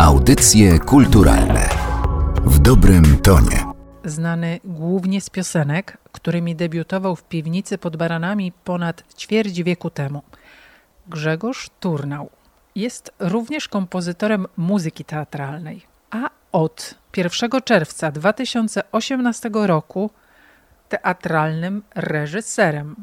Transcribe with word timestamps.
Audycje 0.00 0.78
kulturalne 0.78 1.68
w 2.44 2.58
dobrym 2.58 3.18
tonie. 3.22 3.64
Znany 4.04 4.60
głównie 4.64 5.20
z 5.20 5.30
piosenek, 5.30 5.98
którymi 6.12 6.56
debiutował 6.56 7.16
w 7.16 7.24
piwnicy 7.24 7.78
pod 7.78 7.96
Baranami 7.96 8.52
ponad 8.64 9.02
ćwierć 9.18 9.62
wieku 9.62 9.90
temu. 9.90 10.22
Grzegorz 11.08 11.70
Turnał 11.80 12.30
jest 12.74 13.12
również 13.18 13.68
kompozytorem 13.68 14.46
muzyki 14.56 15.04
teatralnej, 15.04 15.82
a 16.10 16.30
od 16.52 16.94
1 17.16 17.50
czerwca 17.64 18.10
2018 18.10 19.50
roku 19.52 20.10
teatralnym 20.88 21.82
reżyserem. 21.94 22.96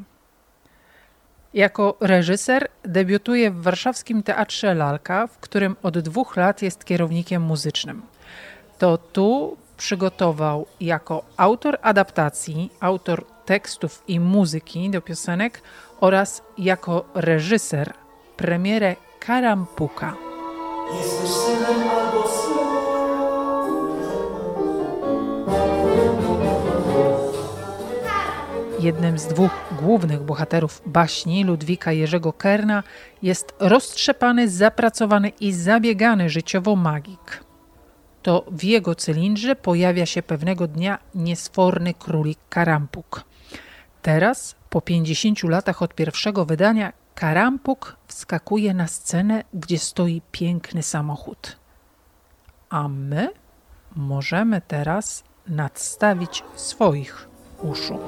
Jako 1.56 1.98
reżyser 2.00 2.68
debiutuje 2.84 3.52
w 3.52 3.62
warszawskim 3.62 4.24
Teatrze 4.24 4.76
Lalka, 4.76 5.28
w 5.28 5.38
którym 5.38 5.76
od 5.84 6.00
dwóch 6.00 6.38
lat 6.38 6.62
jest 6.62 6.86
kierownikiem 6.86 7.42
muzycznym. 7.42 8.02
To 8.80 8.98
tu 8.98 9.58
przygotował 9.78 10.66
jako 10.82 11.24
autor 11.38 11.78
adaptacji, 11.82 12.70
autor 12.80 13.26
tekstów 13.46 14.04
i 14.08 14.20
muzyki 14.20 14.90
do 14.90 15.02
piosenek 15.02 15.62
oraz 16.00 16.42
jako 16.58 17.06
reżyser 17.14 17.94
premierę 18.38 18.96
Karampuka. 19.20 20.16
Jesteś 20.98 21.30
synem 21.30 22.05
Jednym 28.86 29.20
z 29.20 29.28
dwóch 29.28 29.52
głównych 29.72 30.24
bohaterów 30.24 30.82
baśni 30.86 31.44
Ludwika 31.44 31.92
Jerzego 31.92 32.34
Kerna 32.34 32.84
jest 33.22 33.54
roztrzepany, 33.60 34.50
zapracowany 34.50 35.30
i 35.30 35.54
zabiegany 35.54 36.30
życiowo 36.30 36.76
magik. 36.76 37.44
To 38.22 38.46
w 38.52 38.64
jego 38.64 38.96
cylindrze 38.96 39.56
pojawia 39.56 40.06
się 40.06 40.24
pewnego 40.24 40.68
dnia 40.68 41.00
niesforny 41.16 41.94
królik 41.94 42.40
Karampuk. 42.50 43.24
Teraz, 44.02 44.56
po 44.70 44.82
50 44.82 45.44
latach 45.44 45.82
od 45.82 45.96
pierwszego 45.96 46.46
wydania, 46.46 46.94
Karampuk 47.16 47.98
wskakuje 48.08 48.74
na 48.74 48.88
scenę, 48.88 49.44
gdzie 49.54 49.80
stoi 49.80 50.22
piękny 50.32 50.84
samochód. 50.84 51.58
A 52.70 52.88
my 52.88 53.30
możemy 53.96 54.62
teraz 54.62 55.24
nadstawić 55.48 56.44
swoich 56.56 57.28
uszu. 57.62 58.00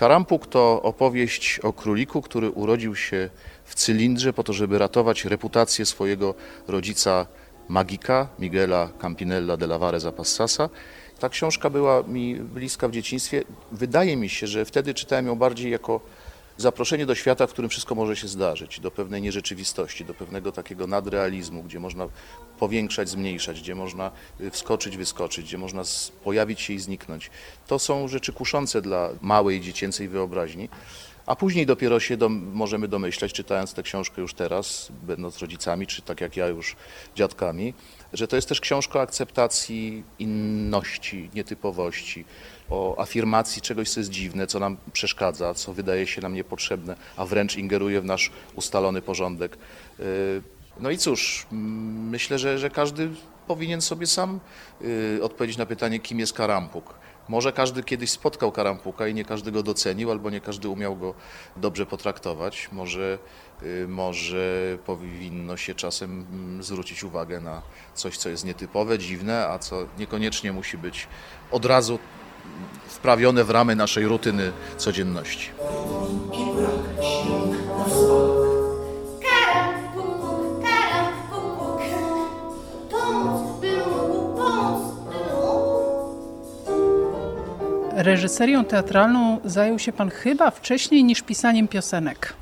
Karampuk 0.00 0.46
to 0.46 0.82
opowieść 0.82 1.58
o 1.58 1.72
króliku, 1.72 2.22
który 2.22 2.50
urodził 2.50 2.96
się 2.96 3.30
w 3.64 3.74
cylindrze 3.74 4.32
po 4.32 4.42
to, 4.42 4.52
żeby 4.52 4.78
ratować 4.78 5.24
reputację 5.24 5.86
swojego 5.86 6.34
rodzica 6.68 7.26
magika, 7.68 8.28
Miguela 8.38 8.88
Campinella 8.98 9.56
de 9.56 9.66
la 9.66 9.78
Vareza 9.78 10.12
Passasa. 10.12 10.68
Ta 11.18 11.28
książka 11.28 11.70
była 11.70 12.02
mi 12.02 12.34
bliska 12.34 12.88
w 12.88 12.90
dzieciństwie. 12.90 13.44
Wydaje 13.72 14.16
mi 14.16 14.28
się, 14.28 14.46
że 14.46 14.64
wtedy 14.64 14.94
czytałem 14.94 15.26
ją 15.26 15.36
bardziej 15.36 15.72
jako 15.72 16.00
zaproszenie 16.60 17.06
do 17.06 17.14
świata, 17.14 17.46
w 17.46 17.52
którym 17.52 17.68
wszystko 17.70 17.94
może 17.94 18.16
się 18.16 18.28
zdarzyć, 18.28 18.80
do 18.80 18.90
pewnej 18.90 19.22
nierzeczywistości, 19.22 20.04
do 20.04 20.14
pewnego 20.14 20.52
takiego 20.52 20.86
nadrealizmu, 20.86 21.62
gdzie 21.62 21.80
można 21.80 22.08
powiększać, 22.58 23.08
zmniejszać, 23.08 23.60
gdzie 23.60 23.74
można 23.74 24.10
y, 24.40 24.50
wskoczyć, 24.50 24.96
wyskoczyć, 24.96 25.44
gdzie 25.46 25.58
można 25.58 25.82
pojawić 26.24 26.60
się 26.60 26.72
i 26.72 26.78
zniknąć. 26.78 27.30
To 27.66 27.78
są 27.78 28.08
rzeczy 28.08 28.32
kuszące 28.32 28.82
dla 28.82 29.10
małej 29.20 29.60
dziecięcej 29.60 30.08
wyobraźni. 30.08 30.68
A 31.30 31.36
później 31.36 31.66
dopiero 31.66 32.00
się 32.00 32.16
dom, 32.16 32.50
możemy 32.52 32.88
domyślać, 32.88 33.32
czytając 33.32 33.74
tę 33.74 33.82
książkę 33.82 34.22
już 34.22 34.34
teraz, 34.34 34.92
będąc 35.02 35.38
rodzicami, 35.38 35.86
czy 35.86 36.02
tak 36.02 36.20
jak 36.20 36.36
ja 36.36 36.46
już 36.46 36.76
dziadkami, 37.14 37.74
że 38.12 38.28
to 38.28 38.36
jest 38.36 38.48
też 38.48 38.60
książka 38.60 39.00
akceptacji 39.00 40.04
inności, 40.18 41.30
nietypowości, 41.34 42.24
o 42.70 43.00
afirmacji 43.00 43.62
czegoś, 43.62 43.90
co 43.90 44.00
jest 44.00 44.10
dziwne, 44.10 44.46
co 44.46 44.58
nam 44.58 44.76
przeszkadza, 44.92 45.54
co 45.54 45.72
wydaje 45.72 46.06
się 46.06 46.20
nam 46.20 46.34
niepotrzebne, 46.34 46.96
a 47.16 47.26
wręcz 47.26 47.56
ingeruje 47.56 48.00
w 48.00 48.04
nasz 48.04 48.30
ustalony 48.54 49.02
porządek. 49.02 49.58
Y, 50.00 50.42
no 50.80 50.90
i 50.90 50.98
cóż, 50.98 51.46
myślę, 52.10 52.38
że, 52.38 52.58
że 52.58 52.70
każdy 52.70 53.10
powinien 53.46 53.80
sobie 53.80 54.06
sam 54.06 54.40
y, 54.82 55.20
odpowiedzieć 55.22 55.58
na 55.58 55.66
pytanie, 55.66 56.00
kim 56.00 56.18
jest 56.18 56.32
Karampuk. 56.32 56.94
Może 57.28 57.52
każdy 57.52 57.82
kiedyś 57.82 58.10
spotkał 58.10 58.52
Karampuka 58.52 59.08
i 59.08 59.14
nie 59.14 59.24
każdy 59.24 59.52
go 59.52 59.62
docenił, 59.62 60.10
albo 60.10 60.30
nie 60.30 60.40
każdy 60.40 60.68
umiał 60.68 60.96
go 60.96 61.14
dobrze 61.56 61.86
potraktować. 61.86 62.68
Może, 62.72 63.18
y, 63.62 63.86
może 63.88 64.78
powinno 64.86 65.56
się 65.56 65.74
czasem 65.74 66.26
mm, 66.32 66.62
zwrócić 66.62 67.04
uwagę 67.04 67.40
na 67.40 67.62
coś, 67.94 68.16
co 68.16 68.28
jest 68.28 68.44
nietypowe, 68.44 68.98
dziwne, 68.98 69.48
a 69.48 69.58
co 69.58 69.86
niekoniecznie 69.98 70.52
musi 70.52 70.78
być 70.78 71.08
od 71.50 71.64
razu 71.64 71.98
wprawione 72.88 73.44
w 73.44 73.50
ramy 73.50 73.76
naszej 73.76 74.06
rutyny 74.06 74.52
codzienności. 74.76 75.50
Reżyserią 88.02 88.64
teatralną 88.64 89.40
zajął 89.44 89.78
się 89.78 89.92
pan 89.92 90.10
chyba 90.10 90.50
wcześniej 90.50 91.04
niż 91.04 91.22
pisaniem 91.22 91.68
piosenek. 91.68 92.34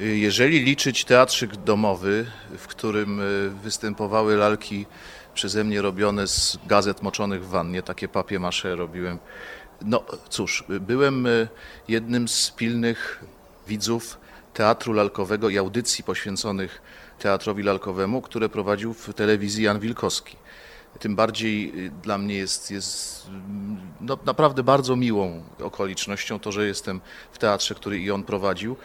Jeżeli 0.00 0.60
liczyć 0.60 1.04
teatrzyk 1.04 1.56
domowy, 1.56 2.26
w 2.58 2.66
którym 2.66 3.20
y, 3.20 3.50
występowały 3.62 4.36
lalki 4.36 4.86
przeze 5.34 5.64
mnie 5.64 5.82
robione 5.82 6.26
z 6.26 6.58
gazet 6.66 7.02
moczonych 7.02 7.44
w 7.44 7.48
wannie, 7.48 7.82
takie 7.82 8.08
papie 8.08 8.38
masze 8.38 8.76
robiłem. 8.76 9.18
No 9.82 10.04
cóż, 10.28 10.64
byłem 10.80 11.26
y, 11.26 11.48
jednym 11.88 12.28
z 12.28 12.50
pilnych 12.50 13.24
widzów 13.66 14.18
teatru 14.54 14.92
lalkowego 14.92 15.48
i 15.48 15.58
audycji 15.58 16.04
poświęconych 16.04 16.82
teatrowi 17.18 17.62
lalkowemu, 17.62 18.22
które 18.22 18.48
prowadził 18.48 18.94
w 18.94 19.14
telewizji 19.14 19.64
Jan 19.64 19.80
Wilkowski. 19.80 20.36
Tym 20.98 21.16
bardziej 21.16 21.86
y, 21.86 21.90
dla 22.02 22.18
mnie 22.18 22.34
jest, 22.34 22.70
jest 22.70 23.26
no, 24.00 24.18
naprawdę 24.24 24.62
bardzo 24.62 24.96
miłą 24.96 25.42
okolicznością 25.62 26.38
to, 26.38 26.52
że 26.52 26.66
jestem 26.66 27.00
w 27.32 27.38
teatrze, 27.38 27.74
który 27.74 27.98
i 27.98 28.10
on 28.10 28.22
prowadził. 28.22 28.76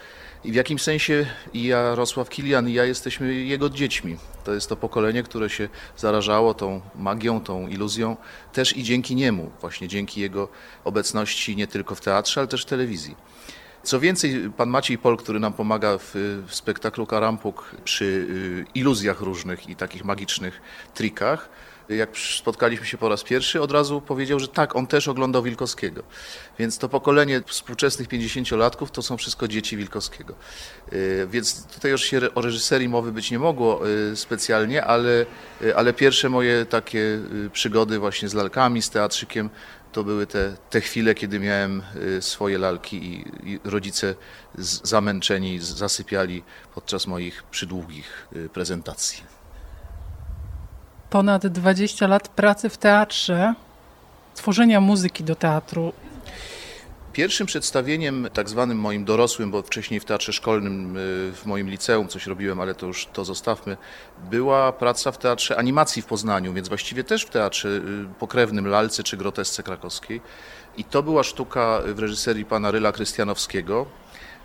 I 0.44 0.52
w 0.52 0.56
jakimś 0.56 0.81
sensie 0.81 1.25
i 1.53 1.64
Jarosław 1.64 2.30
Kilian 2.30 2.69
i 2.69 2.74
ja 2.74 2.86
jesteśmy 2.86 3.34
jego 3.34 3.69
dziećmi. 3.69 4.18
To 4.44 4.53
jest 4.53 4.69
to 4.69 4.75
pokolenie, 4.75 5.24
które 5.24 5.50
się 5.50 5.69
zarażało 5.97 6.53
tą 6.53 6.81
magią, 6.96 7.41
tą 7.41 7.68
iluzją, 7.68 8.18
też 8.53 8.78
i 8.78 8.84
dzięki 8.84 9.16
niemu, 9.16 9.52
właśnie 9.62 9.88
dzięki 9.88 10.22
jego 10.22 10.50
obecności 10.84 11.56
nie 11.56 11.68
tylko 11.68 11.96
w 11.96 12.02
teatrze, 12.02 12.41
ale 12.41 12.47
też 12.47 12.62
w 12.62 12.66
telewizji. 12.66 13.16
Co 13.84 14.00
więcej, 14.00 14.50
pan 14.58 14.70
Maciej 14.70 14.97
Pol, 14.97 15.18
który 15.18 15.40
nam 15.40 15.53
pomaga 15.53 15.97
w, 15.97 16.12
w 16.47 16.56
spektaklu 16.56 17.06
Karampuk 17.06 17.75
przy 17.84 18.06
y, 18.06 18.66
iluzjach 18.75 19.22
różnych 19.22 19.70
i 19.70 19.75
takich 19.75 20.06
magicznych 20.06 20.62
trikach, 20.94 21.50
jak 21.90 22.18
spotkaliśmy 22.18 22.86
się 22.86 22.98
po 22.98 23.10
raz 23.10 23.24
pierwszy, 23.24 23.62
od 23.62 23.72
razu 23.72 24.02
powiedział, 24.02 24.40
że 24.40 24.48
tak, 24.48 24.76
on 24.76 24.88
też 24.88 25.08
oglądał 25.08 25.44
Wilkowskiego. 25.44 26.04
Więc 26.60 26.78
to 26.78 26.90
pokolenie 26.90 27.42
współczesnych 27.48 28.08
50-latków 28.08 28.90
to 28.92 29.02
są 29.02 29.18
wszystko 29.18 29.48
dzieci 29.48 29.78
Wilkowskiego. 29.78 30.36
Y, 30.94 31.28
więc 31.32 31.66
tutaj 31.66 31.91
już 31.91 32.02
się 32.02 32.22
o 32.35 32.41
reżyserii 32.41 32.90
mowy 32.90 33.12
być 33.12 33.32
nie 33.32 33.40
mogło 33.40 33.90
y, 33.90 34.16
specjalnie, 34.16 34.84
ale, 34.84 35.26
y, 35.62 35.76
ale 35.76 35.94
pierwsze 35.94 36.30
moje 36.30 36.66
takie 36.66 37.20
przygody 37.53 38.00
właśnie 38.00 38.29
z 38.29 38.34
lalkami, 38.34 38.82
z 38.82 38.90
teatrzykiem, 38.90 39.50
to 39.91 40.03
były 40.03 40.28
te, 40.28 40.56
te 40.70 40.82
chwile, 40.82 41.16
kiedy 41.16 41.40
miałem 41.40 41.84
swoje 42.20 42.58
lalki 42.58 43.24
i, 43.44 43.59
rodzice 43.64 44.16
zamęczeni 44.84 45.59
zasypiali 45.59 46.44
podczas 46.76 47.08
moich 47.08 47.44
przydługich 47.44 48.28
prezentacji 48.53 49.42
ponad 51.14 51.48
20 51.48 52.08
lat 52.08 52.28
pracy 52.28 52.70
w 52.70 52.78
teatrze, 52.78 53.54
tworzenia 54.36 54.82
muzyki 54.82 55.24
do 55.24 55.36
teatru. 55.36 55.94
Pierwszym 57.14 57.48
przedstawieniem, 57.48 58.28
tak 58.34 58.50
zwanym 58.50 58.80
moim 58.80 59.06
dorosłym, 59.06 59.52
bo 59.52 59.62
wcześniej 59.62 60.00
w 60.00 60.06
teatrze 60.06 60.34
szkolnym 60.34 60.98
y, 60.98 61.00
w 61.34 61.46
moim 61.46 61.70
liceum 61.70 62.08
coś 62.08 62.28
robiłem, 62.28 62.60
ale 62.60 62.76
to 62.76 62.86
już 62.86 63.06
to 63.06 63.26
zostawmy, 63.26 63.78
była 64.32 64.72
praca 64.72 65.12
w 65.12 65.18
teatrze 65.18 65.58
animacji 65.58 66.02
w 66.02 66.06
Poznaniu, 66.06 66.54
więc 66.54 66.70
właściwie 66.70 67.04
też 67.04 67.26
w 67.26 67.30
teatrze 67.30 67.70
y, 67.70 67.82
pokrewnym 68.20 68.68
Lalce 68.68 69.04
czy 69.04 69.18
Grotesce 69.18 69.64
Krakowskiej. 69.64 70.22
I 70.78 70.84
to 70.84 71.04
była 71.04 71.24
sztuka 71.24 71.82
w 71.86 72.00
reżyserii 72.00 72.46
pana 72.46 72.72
Ryla 72.72 72.92
Krystianowskiego, 72.92 73.86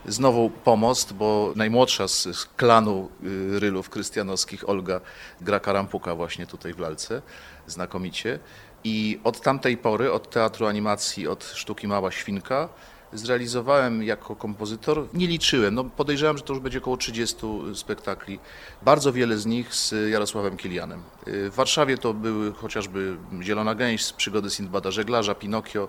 Znowu 0.07 0.51
pomost, 0.51 1.13
bo 1.13 1.53
najmłodsza 1.57 2.09
z, 2.09 2.23
z 2.23 2.45
klanu 2.45 3.09
y, 3.25 3.61
rylów 3.61 3.91
krystianowskich, 3.91 4.69
Olga, 4.69 5.01
gra 5.41 5.61
karampuka 5.61 6.15
właśnie 6.15 6.47
tutaj 6.47 6.75
w 6.75 6.79
lalce, 6.79 7.23
znakomicie. 7.67 8.39
I 8.85 9.21
od 9.25 9.41
tamtej 9.41 9.77
pory, 9.77 10.13
od 10.13 10.31
teatru 10.31 10.67
animacji, 10.67 11.29
od 11.29 11.45
sztuki 11.45 11.89
Mała 11.89 12.11
Świnka, 12.11 12.69
zrealizowałem 13.13 14.03
jako 14.03 14.37
kompozytor, 14.37 15.09
nie 15.15 15.27
liczyłem, 15.27 15.75
no 15.75 15.85
podejrzewam, 15.85 16.39
że 16.39 16.45
to 16.45 16.53
już 16.53 16.63
będzie 16.63 16.79
około 16.79 16.97
30 16.97 17.37
spektakli. 17.75 18.39
Bardzo 18.83 19.13
wiele 19.13 19.39
z 19.39 19.47
nich 19.47 19.75
z 19.75 19.95
Jarosławem 20.11 20.57
Kilianem. 20.57 21.03
W 21.27 21.53
Warszawie 21.55 21.99
to 21.99 22.15
były 22.15 22.53
chociażby 22.53 23.17
Zielona 23.43 23.75
Gęś, 23.75 24.13
Przygody 24.13 24.51
Sindbada 24.51 24.91
Żeglarza, 24.91 25.35
Pinokio, 25.35 25.89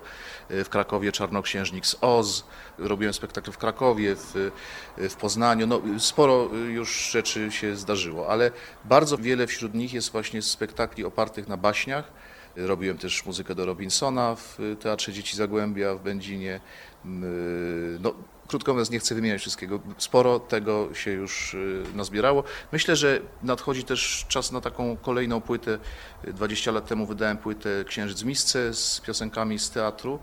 y, 0.50 0.64
w 0.64 0.68
Krakowie 0.68 1.12
Czarnoksiężnik 1.12 1.86
z 1.86 1.96
Oz, 2.00 2.44
robiłem 2.78 3.14
spektakl 3.14 3.52
w 3.52 3.58
Krakowie, 3.58 4.16
w, 4.16 4.50
w 4.96 5.14
Poznaniu, 5.14 5.66
no 5.66 5.80
sporo 5.98 6.48
już 6.68 7.10
rzeczy 7.10 7.52
się 7.52 7.76
zdarzyło, 7.76 8.28
ale 8.28 8.50
bardzo 8.84 9.18
wiele 9.18 9.46
wśród 9.46 9.74
nich 9.74 9.92
jest 9.92 10.12
właśnie 10.12 10.42
spektakli 10.42 11.04
opartych 11.04 11.48
na 11.48 11.56
baśniach, 11.56 12.12
Robiłem 12.56 12.98
też 12.98 13.26
muzykę 13.26 13.54
do 13.54 13.66
Robinsona 13.66 14.34
w 14.34 14.58
Teatrze 14.80 15.12
Dzieci 15.12 15.36
Zagłębia 15.36 15.94
w 15.94 16.02
Będzinie. 16.02 16.60
No, 18.00 18.14
krótko 18.48 18.72
mówiąc, 18.72 18.90
nie 18.90 18.98
chcę 18.98 19.14
wymieniać 19.14 19.40
wszystkiego. 19.40 19.80
Sporo 19.98 20.40
tego 20.40 20.94
się 20.94 21.10
już 21.10 21.54
y, 21.54 21.82
nazbierało. 21.94 22.44
Myślę, 22.72 22.96
że 22.96 23.20
nadchodzi 23.42 23.84
też 23.84 24.26
czas 24.28 24.52
na 24.52 24.60
taką 24.60 24.96
kolejną 24.96 25.40
płytę. 25.40 25.78
20 26.24 26.70
lat 26.72 26.86
temu 26.86 27.06
wydałem 27.06 27.38
płytę 27.38 27.84
Księżyc 27.86 28.22
misce 28.22 28.74
z 28.74 29.00
piosenkami 29.00 29.58
z 29.58 29.70
teatru. 29.70 30.18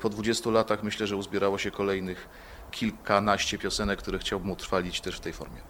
Po 0.00 0.08
20 0.08 0.50
latach 0.50 0.82
myślę, 0.82 1.06
że 1.06 1.16
uzbierało 1.16 1.58
się 1.58 1.70
kolejnych 1.70 2.28
kilkanaście 2.70 3.58
piosenek, 3.58 3.98
które 3.98 4.18
chciałbym 4.18 4.50
utrwalić 4.50 5.00
też 5.00 5.16
w 5.16 5.20
tej 5.20 5.32
formie. 5.32 5.69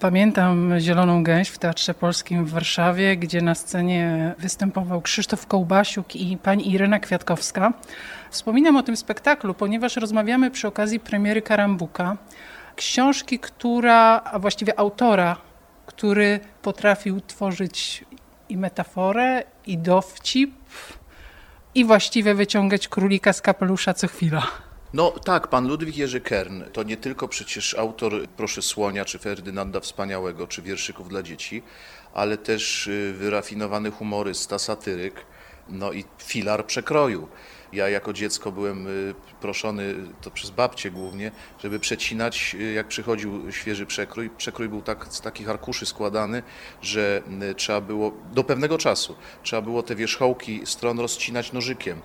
Pamiętam 0.00 0.80
Zieloną 0.80 1.22
Gęś 1.22 1.48
w 1.48 1.58
Teatrze 1.58 1.94
Polskim 1.94 2.44
w 2.44 2.50
Warszawie, 2.50 3.16
gdzie 3.16 3.40
na 3.40 3.54
scenie 3.54 4.34
występował 4.38 5.02
Krzysztof 5.02 5.46
Kołbasiuk 5.46 6.16
i 6.16 6.36
pani 6.36 6.72
Irena 6.72 6.98
Kwiatkowska. 6.98 7.72
Wspominam 8.30 8.76
o 8.76 8.82
tym 8.82 8.96
spektaklu, 8.96 9.54
ponieważ 9.54 9.96
rozmawiamy 9.96 10.50
przy 10.50 10.68
okazji 10.68 11.00
premiery 11.00 11.42
Karambuka, 11.42 12.16
książki, 12.76 13.38
która, 13.38 14.20
a 14.24 14.38
właściwie 14.38 14.78
autora, 14.78 15.36
który 15.86 16.40
potrafił 16.62 17.20
tworzyć 17.20 18.04
i 18.48 18.56
metaforę, 18.56 19.42
i 19.66 19.78
dowcip, 19.78 20.54
i 21.74 21.84
właściwie 21.84 22.34
wyciągać 22.34 22.88
królika 22.88 23.32
z 23.32 23.40
kapelusza 23.40 23.94
co 23.94 24.08
chwila. 24.08 24.67
No 24.92 25.10
tak, 25.10 25.48
pan 25.48 25.68
Ludwik 25.68 25.96
Jerzy 25.96 26.20
Kern 26.20 26.62
to 26.72 26.82
nie 26.82 26.96
tylko 26.96 27.28
przecież 27.28 27.74
autor 27.74 28.12
Proszę 28.36 28.62
Słonia, 28.62 29.04
czy 29.04 29.18
Ferdynanda 29.18 29.80
Wspaniałego, 29.80 30.46
czy 30.46 30.62
wierszyków 30.62 31.08
dla 31.08 31.22
dzieci, 31.22 31.62
ale 32.14 32.38
też 32.38 32.86
y, 32.86 33.14
wyrafinowany 33.18 33.90
humorysta, 33.90 34.58
satyryk, 34.58 35.26
no 35.68 35.92
i 35.92 36.04
filar 36.18 36.66
przekroju. 36.66 37.28
Ja 37.72 37.88
jako 37.88 38.12
dziecko 38.12 38.52
byłem 38.52 38.86
y, 38.86 39.14
proszony, 39.40 39.94
to 40.20 40.30
przez 40.30 40.50
babcię 40.50 40.90
głównie, 40.90 41.30
żeby 41.62 41.80
przecinać, 41.80 42.56
y, 42.60 42.72
jak 42.72 42.88
przychodził 42.88 43.52
świeży 43.52 43.86
przekrój. 43.86 44.30
Przekrój 44.30 44.68
był 44.68 44.82
tak, 44.82 45.06
z 45.10 45.20
takich 45.20 45.50
arkuszy 45.50 45.86
składany, 45.86 46.42
że 46.82 47.22
trzeba 47.56 47.80
było, 47.80 48.12
do 48.32 48.44
pewnego 48.44 48.78
czasu, 48.78 49.16
trzeba 49.42 49.62
było 49.62 49.82
te 49.82 49.94
wierzchołki 49.94 50.60
stron 50.64 51.00
rozcinać 51.00 51.52
nożykiem. 51.52 52.00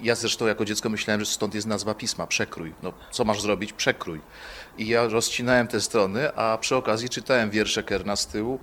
Ja 0.00 0.14
zresztą 0.14 0.46
jako 0.46 0.64
dziecko 0.64 0.88
myślałem, 0.88 1.20
że 1.20 1.26
stąd 1.26 1.54
jest 1.54 1.66
nazwa 1.66 1.94
pisma, 1.94 2.26
przekrój. 2.26 2.74
No, 2.82 2.92
co 3.10 3.24
masz 3.24 3.40
zrobić? 3.40 3.72
Przekrój. 3.72 4.20
I 4.78 4.86
ja 4.86 5.08
rozcinałem 5.08 5.68
te 5.68 5.80
strony, 5.80 6.34
a 6.34 6.58
przy 6.58 6.76
okazji 6.76 7.08
czytałem 7.08 7.50
wiersze 7.50 7.82
Kerna 7.82 8.16
z 8.16 8.26
tyłu, 8.26 8.58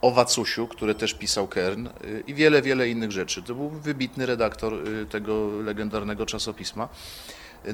o 0.00 0.10
Wacusiu, 0.10 0.68
które 0.68 0.94
też 0.94 1.14
pisał 1.14 1.48
Kern 1.48 1.86
y, 1.86 2.24
i 2.26 2.34
wiele, 2.34 2.62
wiele 2.62 2.88
innych 2.88 3.12
rzeczy. 3.12 3.42
To 3.42 3.54
był 3.54 3.70
wybitny 3.70 4.26
redaktor 4.26 4.88
y, 4.88 5.06
tego 5.06 5.48
legendarnego 5.62 6.26
czasopisma. 6.26 6.88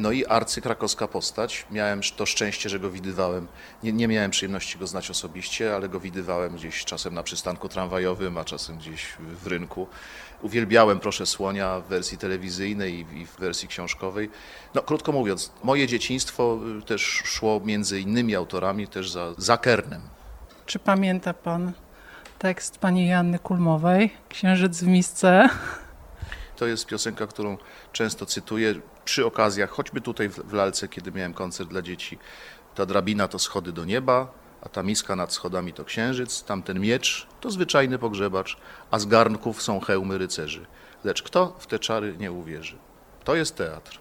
No 0.01 0.11
i 0.13 0.27
arcykrakowska 0.27 1.09
postać. 1.09 1.67
Miałem 1.71 2.01
to 2.17 2.27
szczęście, 2.27 2.69
że 2.69 2.81
go 2.81 2.91
widywałem. 2.91 3.47
Nie, 3.83 3.93
nie 3.93 4.09
miałem 4.09 4.31
przyjemności 4.31 4.79
go 4.79 4.87
znać 4.87 5.11
osobiście, 5.11 5.75
ale 5.75 5.89
go 5.89 6.01
widywałem 6.01 6.55
gdzieś 6.57 6.85
czasem 6.85 7.15
na 7.15 7.23
przystanku 7.23 7.69
tramwajowym, 7.69 8.39
a 8.39 8.45
czasem 8.45 8.77
gdzieś 8.79 9.07
w 9.21 9.47
rynku. 9.47 9.87
Uwielbiałem 10.43 11.01
Proszę 11.01 11.27
Słonia 11.27 11.81
w 11.81 11.85
wersji 11.89 12.19
telewizyjnej 12.19 13.07
i- 13.15 13.27
w 13.27 13.37
wersji 13.37 13.69
książkowej. 13.69 14.31
No, 14.75 14.83
krótko 14.83 15.13
mówiąc, 15.13 15.53
moje 15.63 15.87
dzieciństwo 15.87 16.59
y, 16.79 16.83
też 16.83 17.03
szło 17.25 17.61
między 17.65 18.01
innymi 18.01 18.35
autorami 18.37 18.89
też 18.89 19.11
za, 19.11 19.35
za 19.39 19.57
Kernem. 19.59 20.01
Czy 20.67 20.79
pamięta 20.79 21.35
pan 21.35 21.73
tekst 22.39 22.79
pani 22.79 23.07
Janny 23.09 23.39
Kulmowej, 23.39 24.11
Księżyc 24.29 24.81
w 24.83 24.87
misce? 24.87 25.49
To 26.57 26.67
jest 26.67 26.87
piosenka, 26.87 27.27
którą 27.27 27.59
często 27.93 28.27
cytuję 28.27 28.75
przy 29.05 29.27
okazjach, 29.27 29.71
choćby 29.71 30.01
tutaj 30.01 30.29
w 30.29 30.53
lalce, 30.53 30.89
kiedy 30.89 31.13
miałem 31.13 31.35
koncert 31.35 31.71
dla 31.71 31.83
dzieci. 31.83 32.19
Ta 32.75 32.87
drabina 32.87 33.29
to 33.29 33.39
schody 33.39 33.73
do 33.73 33.85
nieba, 33.85 34.29
a 34.63 34.69
ta 34.69 34.83
miska 34.83 35.17
nad 35.17 35.33
schodami 35.33 35.73
to 35.73 35.85
księżyc, 35.85 36.45
tamten 36.45 36.81
miecz 36.81 37.27
to 37.41 37.51
zwyczajny 37.51 37.99
pogrzebacz, 37.99 38.57
a 38.91 38.99
z 38.99 39.07
garnków 39.07 39.63
są 39.63 39.81
hełmy 39.81 40.19
rycerzy. 40.19 40.67
Lecz 41.05 41.23
kto 41.23 41.57
w 41.59 41.67
te 41.67 41.79
czary 41.79 42.17
nie 42.19 42.33
uwierzy? 42.33 42.79
To 43.25 43.35
jest 43.35 43.57
teatr. 43.57 43.99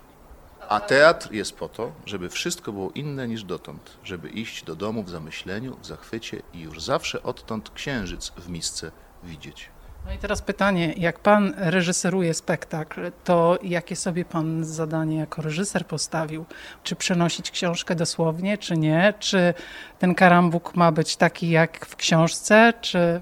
A 0.70 0.80
teatr 0.80 1.32
jest 1.32 1.56
po 1.56 1.70
to, 1.70 1.92
żeby 2.06 2.30
wszystko 2.30 2.72
było 2.72 2.92
inne 2.92 3.28
niż 3.28 3.44
dotąd, 3.44 3.98
żeby 4.04 4.30
iść 4.30 4.64
do 4.64 4.76
domu 4.76 5.04
w 5.04 5.10
zamyśleniu, 5.10 5.78
w 5.82 5.86
zachwycie 5.86 6.42
i 6.54 6.60
już 6.60 6.82
zawsze 6.82 7.24
odtąd 7.24 7.70
księżyc 7.70 8.32
w 8.38 8.50
misce 8.50 8.92
widzieć. 9.24 9.70
No 10.06 10.14
i 10.14 10.18
teraz 10.18 10.42
pytanie, 10.42 10.94
jak 10.98 11.20
pan 11.20 11.54
reżyseruje 11.58 12.34
spektakl, 12.34 13.12
to 13.24 13.60
jakie 13.64 13.96
sobie 13.96 14.26
pan 14.26 14.64
zadanie 14.64 15.18
jako 15.18 15.42
reżyser 15.42 15.86
postawił? 15.86 16.46
Czy 16.84 16.96
przenosić 16.96 17.52
książkę 17.52 17.96
dosłownie, 17.96 18.58
czy 18.58 18.78
nie? 18.78 19.14
Czy 19.20 19.54
ten 20.00 20.16
karambuk 20.16 20.76
ma 20.76 20.92
być 20.92 21.16
taki 21.16 21.50
jak 21.50 21.86
w 21.86 21.96
książce, 21.96 22.74
czy 22.82 23.22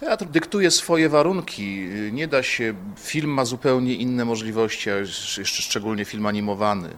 Teatr 0.00 0.24
dyktuje 0.24 0.70
swoje 0.70 1.08
warunki. 1.08 1.88
Nie 2.12 2.28
da 2.28 2.42
się, 2.42 2.74
film 2.98 3.30
ma 3.30 3.44
zupełnie 3.44 3.94
inne 3.94 4.24
możliwości, 4.24 4.90
a 4.90 4.96
jeszcze 4.96 5.62
szczególnie 5.62 6.04
film 6.04 6.26
animowany. 6.26 6.88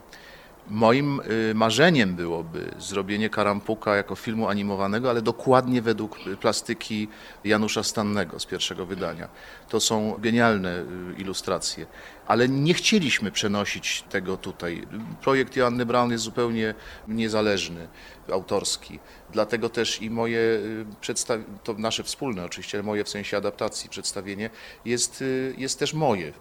Moim 0.70 1.20
y, 1.50 1.54
marzeniem 1.54 2.14
byłoby 2.14 2.74
zrobienie 2.78 3.30
Karampuka 3.30 3.96
jako 3.96 4.16
filmu 4.16 4.48
animowanego, 4.48 5.10
ale 5.10 5.22
dokładnie 5.22 5.82
według 5.82 6.18
plastyki 6.40 7.08
Janusza 7.44 7.82
Stannego 7.82 8.40
z 8.40 8.46
pierwszego 8.46 8.86
wydania. 8.86 9.28
To 9.68 9.80
są 9.80 10.16
genialne 10.18 10.78
y, 10.78 10.84
ilustracje, 11.18 11.86
ale 12.26 12.48
nie 12.48 12.74
chcieliśmy 12.74 13.30
przenosić 13.30 14.04
tego 14.10 14.36
tutaj. 14.36 14.86
Projekt 15.20 15.56
Joanny 15.56 15.86
Brown 15.86 16.10
jest 16.10 16.24
zupełnie 16.24 16.74
niezależny, 17.08 17.88
autorski. 18.32 18.98
Dlatego 19.32 19.68
też 19.68 20.02
i 20.02 20.10
moje 20.10 20.38
y, 20.38 20.86
przedstawienie, 21.00 21.48
to 21.64 21.74
nasze 21.74 22.02
wspólne 22.02 22.44
oczywiście, 22.44 22.82
moje 22.82 23.04
w 23.04 23.08
sensie 23.08 23.36
adaptacji 23.36 23.90
przedstawienie 23.90 24.50
jest, 24.84 25.24
jest 25.58 25.78
też 25.78 25.94
moje. 25.94 26.32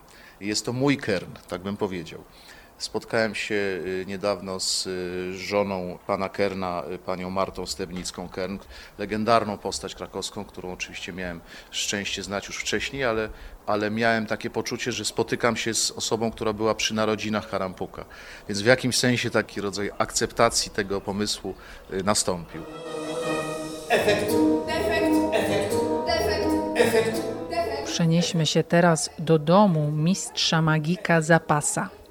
Jest 0.42 0.66
to 0.66 0.74
mój 0.74 0.98
kern, 0.98 1.32
tak 1.48 1.62
bym 1.62 1.78
powiedział. 1.78 2.24
Spotkałem 2.84 3.36
się 3.36 3.56
y, 3.56 4.06
niedawno 4.08 4.60
z 4.60 4.88
y, 4.88 5.38
żoną 5.38 5.98
pana 6.08 6.30
Kerna, 6.30 6.84
y, 6.92 6.98
panią 6.98 7.30
Martą 7.30 7.64
Stebnicką-Kern, 7.64 8.60
legendarną 8.98 9.58
postać 9.58 9.96
krakowską, 9.96 10.46
którą 10.46 10.74
oczywiście 10.74 11.14
miałem 11.14 11.42
szczęście 11.72 12.24
znać 12.24 12.48
już 12.48 12.58
wcześniej, 12.58 13.04
ale, 13.04 13.30
ale 13.66 13.92
miałem 13.92 14.26
takie 14.26 14.50
poczucie, 14.50 14.92
że 14.92 15.06
spotykam 15.06 15.58
się 15.58 15.74
z 15.74 15.92
osobą, 15.92 16.32
która 16.32 16.54
była 16.54 16.76
przy 16.76 16.94
narodzinach 16.94 17.50
Karampuka. 17.50 18.06
Więc 18.50 18.62
w 18.62 18.66
jakimś 18.66 18.98
sensie 18.98 19.30
taki 19.30 19.62
rodzaj 19.62 19.92
akceptacji 19.98 20.72
tego 20.72 21.02
pomysłu 21.02 21.56
nastąpił. 22.04 22.64
Efekt, 23.90 24.32
Defekt, 24.68 25.06
efekt, 25.34 25.76
defekt, 26.06 26.46
efekt. 26.76 27.22
Przenieśmy 27.86 28.46
się 28.46 28.64
teraz 28.64 29.10
do 29.20 29.40
domu 29.40 29.92
mistrza 29.92 30.62
magika 30.62 31.22
Zapasa. 31.22 32.03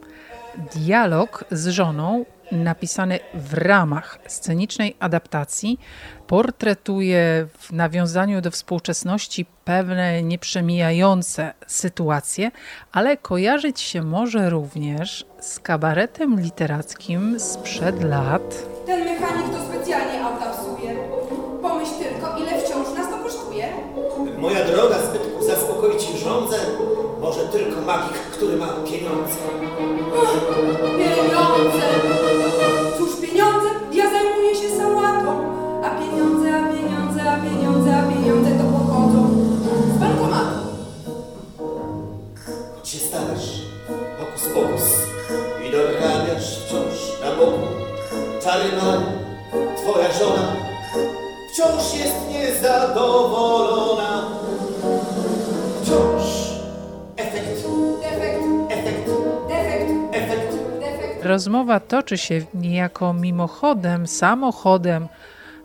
Dialog 0.57 1.45
z 1.51 1.69
żoną, 1.69 2.25
napisany 2.53 3.19
w 3.35 3.55
ramach 3.55 4.19
scenicznej 4.27 4.97
adaptacji, 5.01 5.79
portretuje 6.27 7.47
w 7.59 7.73
nawiązaniu 7.73 8.41
do 8.41 8.51
współczesności 8.51 9.47
pewne 9.65 10.23
nieprzemijające 10.23 11.55
sytuacje, 11.67 12.51
ale 12.93 13.17
kojarzyć 13.17 13.81
się 13.81 14.03
może 14.03 14.51
również 14.51 15.27
z 15.41 15.61
kabaretem 15.61 16.41
literackim 16.41 17.41
sprzed 17.41 18.05
lat. 18.05 18.67
Ten 18.87 19.05
mechanik 19.05 19.47
to 19.57 19.65
specjalnie 19.75 20.25
auta 20.25 20.51
psuje. 20.51 20.97
Pomyśl 21.63 21.93
tylko, 22.03 22.39
ile 22.39 22.61
wciąż 22.61 22.99
nas 22.99 23.11
to 23.11 23.19
kosztuje. 23.19 23.69
Moja 24.39 24.65
droga, 24.65 24.99
zbytku 24.99 25.45
zaspokoić 25.47 26.03
żądzę 26.25 26.57
może 27.33 27.49
tylko 27.49 27.81
magik, 27.81 28.13
który 28.13 28.57
ma 28.57 28.67
pieniądze. 28.67 29.37
Pieniądze! 30.99 31.92
Rozmowa 61.33 61.81
toczy 61.81 62.19
się 62.19 62.43
niejako 62.55 63.13
mimochodem, 63.13 64.07
samochodem 64.07 65.09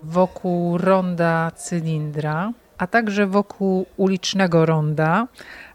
wokół 0.03 0.77
ronda 0.77 1.51
cylindra, 1.55 2.51
a 2.77 2.87
także 2.87 3.27
wokół 3.27 3.85
ulicznego 3.97 4.65
ronda. 4.65 5.27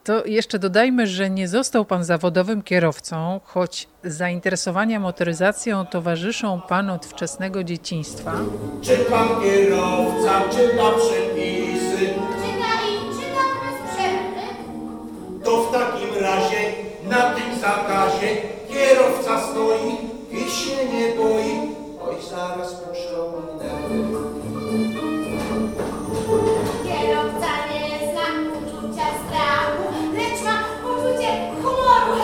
To 0.05 0.27
jeszcze 0.27 0.59
dodajmy, 0.59 1.07
że 1.07 1.31
nie 1.31 1.49
został 1.49 1.85
pan 1.85 2.05
zawodowym 2.05 2.63
kierowcą, 2.63 3.41
choć 3.45 3.89
zainteresowania 4.05 5.01
motoryzacją 5.01 5.87
towarzyszą 5.87 6.61
panu 6.69 6.95
od 6.95 7.07
wczesnego 7.07 7.65
dzieciństwa. 7.65 8.33
Czy 8.83 8.97
pan 8.97 9.29
kierowca 9.43 10.41
czyta 10.51 10.91
przepisy? 10.99 11.82
Stoi 19.41 19.97
i 20.31 20.51
się 20.51 20.77
nie 20.93 21.17
boi. 21.17 21.75
Oj, 22.03 22.17
zaraz 22.31 22.75
puszczą 22.75 23.33
mi 23.33 23.59
nerwy. 23.59 24.19
Kierowca 26.85 27.53
nie 27.71 28.13
zna 28.13 28.27
uczucia 28.59 29.07
strachu, 29.27 29.83
lecz 30.15 30.45
ma 30.45 30.59
poczucie 30.83 31.51
humoru. 31.63 32.23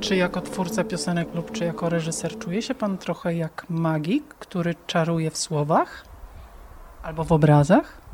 Czy 0.00 0.16
jako 0.16 0.40
twórca 0.40 0.84
piosenek 0.84 1.34
lub 1.34 1.52
czy 1.52 1.64
jako 1.64 1.88
reżyser 1.88 2.38
czuje 2.38 2.62
się 2.62 2.74
pan 2.74 2.98
trochę 2.98 3.34
jak 3.34 3.66
magik, 3.68 4.24
który 4.24 4.74
czaruje 4.86 5.30
w 5.30 5.38
słowach 5.38 6.04
albo 7.02 7.24
w 7.24 7.32
obrazach? 7.32 8.07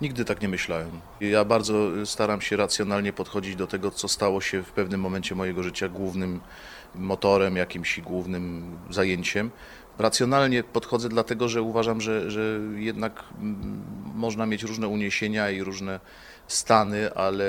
Nigdy 0.00 0.24
tak 0.24 0.42
nie 0.42 0.48
myślałem. 0.48 0.90
Ja 1.20 1.44
bardzo 1.44 2.06
staram 2.06 2.40
się 2.40 2.56
racjonalnie 2.56 3.12
podchodzić 3.12 3.56
do 3.56 3.66
tego, 3.66 3.90
co 3.90 4.08
stało 4.08 4.40
się 4.40 4.62
w 4.62 4.72
pewnym 4.72 5.00
momencie 5.00 5.34
mojego 5.34 5.62
życia 5.62 5.88
głównym 5.88 6.40
motorem, 6.94 7.56
jakimś 7.56 8.00
głównym 8.00 8.76
zajęciem. 8.90 9.50
Racjonalnie 9.98 10.64
podchodzę 10.64 11.08
dlatego, 11.08 11.48
że 11.48 11.62
uważam, 11.62 12.00
że, 12.00 12.30
że 12.30 12.60
jednak 12.76 13.24
mm, 13.38 13.82
można 14.14 14.46
mieć 14.46 14.62
różne 14.62 14.88
uniesienia 14.88 15.50
i 15.50 15.62
różne 15.62 16.00
stany, 16.48 17.14
ale 17.14 17.44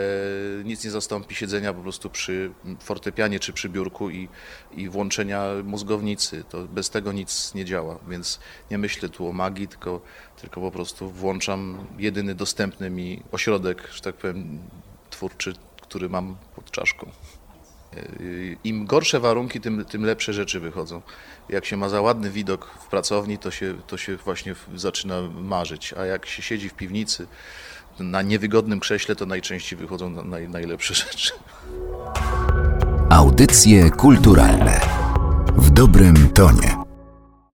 nic 0.64 0.86
nie 0.86 0.92
zastąpi 0.92 1.36
siedzenia 1.36 1.74
po 1.74 1.82
prostu 1.82 2.10
przy 2.10 2.52
fortepianie 2.80 3.40
czy 3.40 3.54
przy 3.54 3.70
biurku 3.70 4.10
i, 4.10 4.30
i 4.72 4.90
włączenia 4.90 5.44
mózgownicy. 5.64 6.44
To 6.50 6.68
bez 6.68 6.90
tego 6.90 7.12
nic 7.12 7.54
nie 7.54 7.66
działa, 7.66 8.00
więc 8.08 8.40
nie 8.72 8.78
myślę 8.78 9.10
tu 9.10 9.28
o 9.28 9.34
magii, 9.34 9.68
tylko, 9.68 10.02
tylko 10.42 10.62
po 10.62 10.72
prostu 10.72 11.10
włączam 11.10 11.88
jedyny 11.98 12.36
dostępny 12.36 12.90
mi 12.90 13.24
ośrodek, 13.32 13.90
że 13.94 14.02
tak 14.02 14.16
powiem, 14.16 14.60
twórczy, 15.10 15.54
który 15.82 16.10
mam 16.10 16.36
pod 16.56 16.72
czaszką. 16.72 17.12
Yy, 18.20 18.58
Im 18.64 18.86
gorsze 18.86 19.20
warunki, 19.20 19.62
tym, 19.62 19.86
tym 19.86 20.06
lepsze 20.06 20.34
rzeczy 20.34 20.60
wychodzą. 20.60 21.02
Jak 21.50 21.66
się 21.66 21.78
ma 21.78 21.90
za 21.90 22.02
ładny 22.02 22.30
widok 22.32 22.66
w 22.80 22.88
pracowni, 22.88 23.38
to 23.38 23.52
się, 23.52 23.74
to 23.88 23.98
się 23.98 24.16
właśnie 24.16 24.56
zaczyna 24.76 25.22
marzyć, 25.42 25.94
a 25.94 26.06
jak 26.06 26.26
się 26.26 26.42
siedzi 26.42 26.70
w 26.70 26.74
piwnicy 26.74 27.28
na 28.00 28.22
niewygodnym 28.22 28.80
krześle, 28.80 29.16
to 29.16 29.26
najczęściej 29.26 29.80
wychodzą 29.80 30.10
na- 30.10 30.24
naj, 30.24 30.50
najlepsze 30.50 30.94
rzeczy. 31.06 31.32
Audycje 33.10 33.90
kulturalne 33.92 34.82
w 35.58 35.70
dobrym 35.70 36.30
tonie. 36.30 36.75